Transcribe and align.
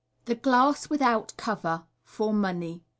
Thb 0.25 0.41
Glass 0.41 0.89
without 0.89 1.31
Cover, 1.37 1.83
for 2.03 2.33
Money. 2.33 2.83